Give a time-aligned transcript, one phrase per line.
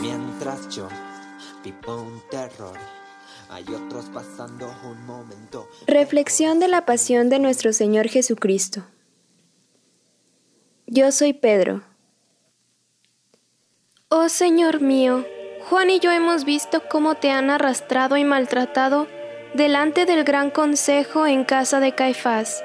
[0.00, 0.88] Mientras yo
[1.62, 2.78] vivo un terror,
[3.50, 5.68] hay otros pasando un momento.
[5.86, 8.82] Reflexión de la pasión de nuestro Señor Jesucristo.
[10.86, 11.82] Yo soy Pedro.
[14.08, 15.26] Oh Señor mío,
[15.68, 19.06] Juan y yo hemos visto cómo te han arrastrado y maltratado
[19.52, 22.64] delante del gran consejo en casa de Caifás.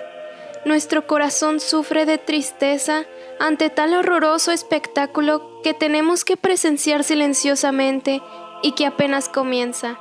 [0.63, 3.05] Nuestro corazón sufre de tristeza
[3.39, 8.21] ante tal horroroso espectáculo que tenemos que presenciar silenciosamente
[8.63, 9.99] y que apenas comienza.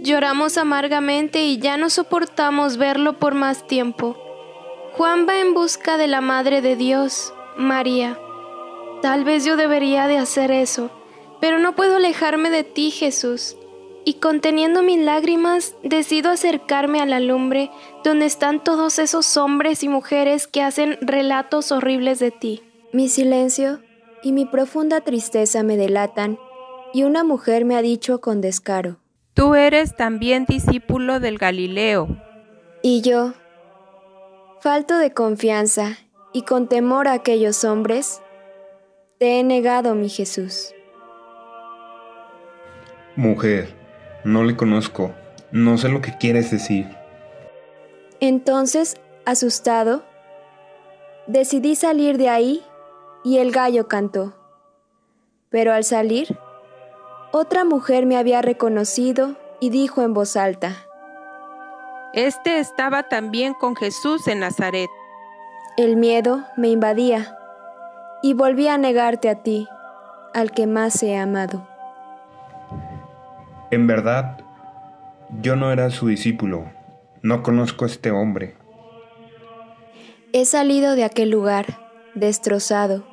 [0.00, 4.16] Lloramos amargamente y ya no soportamos verlo por más tiempo.
[4.92, 8.18] Juan va en busca de la Madre de Dios, María.
[9.02, 10.90] Tal vez yo debería de hacer eso,
[11.40, 13.56] pero no puedo alejarme de ti, Jesús
[14.04, 17.70] y conteniendo mis lágrimas decido acercarme a la lumbre
[18.04, 22.62] donde están todos esos hombres y mujeres que hacen relatos horribles de ti.
[22.92, 23.80] Mi silencio
[24.22, 26.38] y mi profunda tristeza me delatan
[26.92, 28.98] y una mujer me ha dicho con descaro,
[29.34, 32.08] Tú eres también discípulo del Galileo.
[32.82, 33.32] Y yo,
[34.60, 35.98] falto de confianza
[36.32, 38.20] y con temor a aquellos hombres,
[39.18, 40.74] te he negado mi Jesús.
[43.16, 43.79] Mujer,
[44.24, 45.12] no le conozco.
[45.52, 46.86] No sé lo que quieres decir.
[48.20, 50.02] Entonces, asustado,
[51.26, 52.62] decidí salir de ahí
[53.24, 54.34] y el gallo cantó.
[55.48, 56.38] Pero al salir,
[57.32, 60.76] otra mujer me había reconocido y dijo en voz alta,
[62.12, 64.90] Este estaba también con Jesús en Nazaret.
[65.76, 67.36] El miedo me invadía
[68.22, 69.68] y volví a negarte a ti,
[70.34, 71.69] al que más he amado.
[73.70, 74.40] En verdad,
[75.40, 76.72] yo no era su discípulo.
[77.22, 78.56] No conozco a este hombre.
[80.32, 81.78] He salido de aquel lugar,
[82.14, 83.06] destrozado,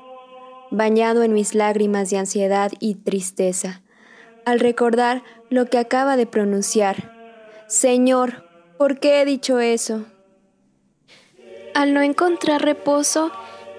[0.71, 3.81] bañado en mis lágrimas de ansiedad y tristeza,
[4.45, 7.13] al recordar lo que acaba de pronunciar.
[7.67, 8.43] Señor,
[8.79, 10.05] ¿por qué he dicho eso?
[11.75, 13.31] Al no encontrar reposo,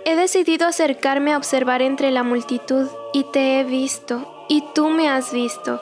[0.05, 5.09] he decidido acercarme a observar entre la multitud y te he visto, y tú me
[5.09, 5.81] has visto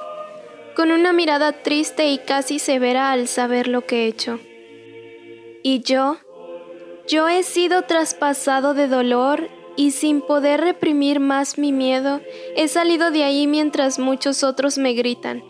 [0.76, 4.38] con una mirada triste y casi severa al saber lo que he hecho.
[5.62, 6.18] Y yo,
[7.08, 12.20] yo he sido traspasado de dolor y sin poder reprimir más mi miedo,
[12.56, 15.42] he salido de ahí mientras muchos otros me gritan.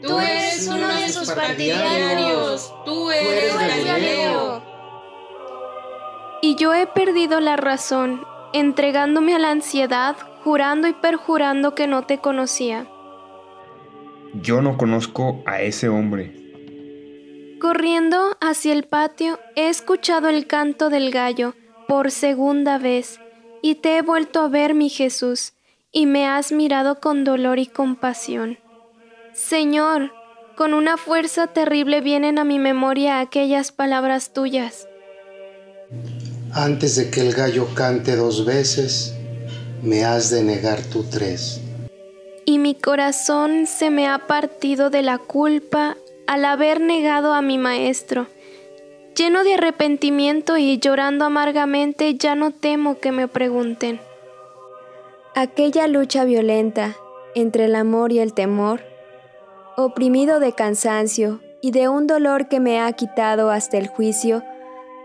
[0.00, 4.62] Tú eres uno de sus partidarios, tú eres Galileo.
[6.40, 12.02] Y yo he perdido la razón, entregándome a la ansiedad, jurando y perjurando que no
[12.02, 12.86] te conocía.
[14.42, 16.34] Yo no conozco a ese hombre.
[17.58, 21.54] Corriendo hacia el patio, he escuchado el canto del gallo
[21.88, 23.18] por segunda vez,
[23.62, 25.54] y te he vuelto a ver, mi Jesús,
[25.90, 28.58] y me has mirado con dolor y compasión.
[29.32, 30.12] Señor,
[30.56, 34.86] con una fuerza terrible vienen a mi memoria aquellas palabras tuyas.
[36.52, 39.14] Antes de que el gallo cante dos veces,
[39.82, 41.62] me has de negar tú tres
[42.46, 45.96] y mi corazón se me ha partido de la culpa
[46.28, 48.28] al haber negado a mi maestro.
[49.16, 54.00] Lleno de arrepentimiento y llorando amargamente, ya no temo que me pregunten.
[55.34, 56.96] Aquella lucha violenta
[57.34, 58.80] entre el amor y el temor,
[59.76, 64.42] oprimido de cansancio y de un dolor que me ha quitado hasta el juicio,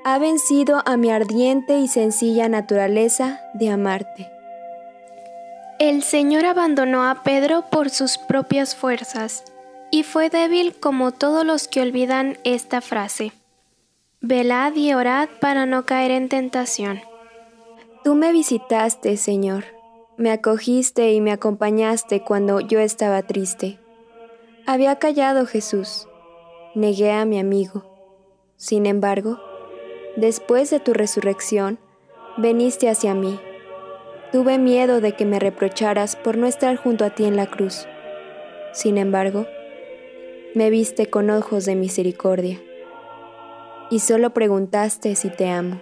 [0.04, 4.41] ha vencido a mi ardiente y sencilla naturaleza de amarte.
[5.82, 9.44] El Señor abandonó a Pedro por sus propias fuerzas
[9.90, 13.32] y fue débil como todos los que olvidan esta frase.
[14.22, 17.02] Velad y orad para no caer en tentación.
[18.04, 19.64] Tú me visitaste, Señor,
[20.18, 23.80] me acogiste y me acompañaste cuando yo estaba triste.
[24.68, 26.08] Había callado Jesús,
[26.76, 27.86] negué a mi amigo.
[28.56, 29.40] Sin embargo,
[30.16, 31.80] después de tu resurrección,
[32.38, 33.40] veniste hacia mí
[34.32, 37.86] Tuve miedo de que me reprocharas por no estar junto a ti en la cruz.
[38.72, 39.46] Sin embargo,
[40.56, 42.62] me viste con ojos de misericordia
[43.90, 45.82] y solo preguntaste si te amo.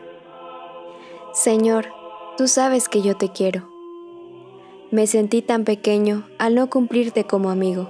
[1.32, 1.90] Señor,
[2.38, 3.70] tú sabes que yo te quiero.
[4.90, 7.88] Me sentí tan pequeño al no cumplirte como amigo,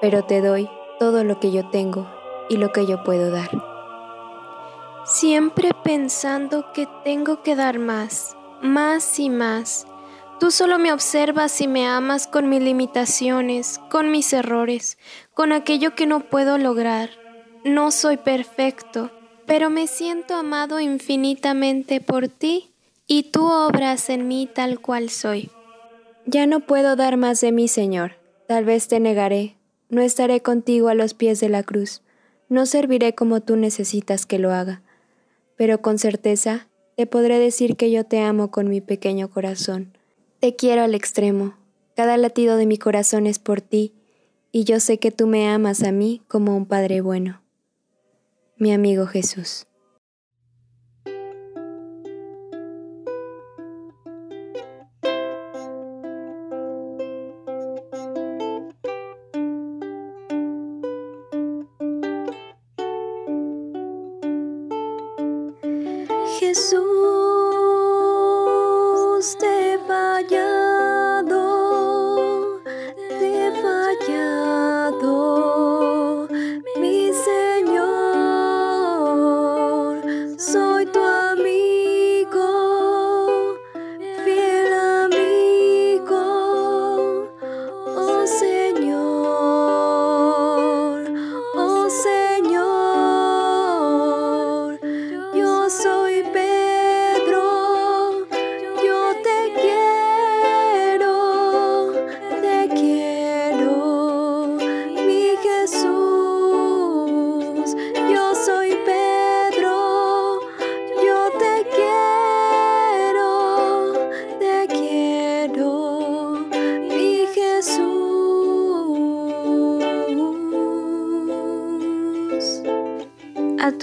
[0.00, 0.68] pero te doy
[1.00, 2.08] todo lo que yo tengo
[2.48, 3.50] y lo que yo puedo dar.
[5.04, 9.86] Siempre pensando que tengo que dar más más y más.
[10.40, 14.98] Tú solo me observas y me amas con mis limitaciones, con mis errores,
[15.32, 17.10] con aquello que no puedo lograr.
[17.64, 19.10] No soy perfecto,
[19.46, 22.72] pero me siento amado infinitamente por ti
[23.06, 25.50] y tú obras en mí tal cual soy.
[26.26, 28.16] Ya no puedo dar más de mí, Señor.
[28.46, 29.56] Tal vez te negaré.
[29.88, 32.02] No estaré contigo a los pies de la cruz.
[32.48, 34.82] No serviré como tú necesitas que lo haga.
[35.56, 39.96] Pero con certeza te podré decir que yo te amo con mi pequeño corazón.
[40.40, 41.54] Te quiero al extremo.
[41.96, 43.92] Cada latido de mi corazón es por ti,
[44.52, 47.40] y yo sé que tú me amas a mí como un Padre bueno.
[48.56, 49.66] Mi amigo Jesús.
[66.54, 67.13] Jesús,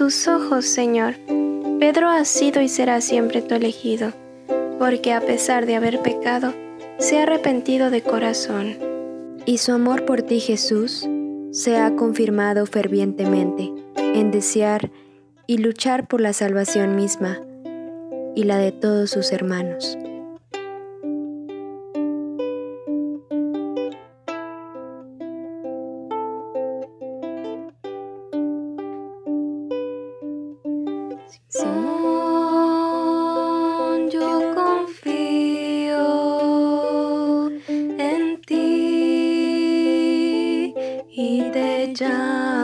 [0.01, 1.13] tus ojos, Señor,
[1.79, 4.13] Pedro ha sido y será siempre tu elegido,
[4.79, 6.55] porque a pesar de haber pecado,
[6.97, 8.79] se ha arrepentido de corazón.
[9.45, 11.07] Y su amor por ti, Jesús,
[11.51, 14.89] se ha confirmado fervientemente en desear
[15.45, 17.39] y luchar por la salvación misma
[18.35, 19.99] y la de todos sus hermanos.
[42.01, 42.60] Te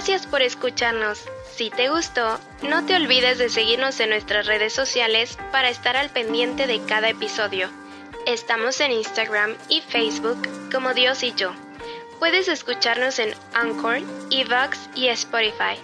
[0.00, 1.22] Gracias por escucharnos.
[1.54, 6.08] Si te gustó, no te olvides de seguirnos en nuestras redes sociales para estar al
[6.08, 7.68] pendiente de cada episodio.
[8.24, 10.40] Estamos en Instagram y Facebook
[10.72, 11.52] como Dios y yo.
[12.18, 13.98] Puedes escucharnos en Anchor,
[14.30, 15.76] Evox y Spotify.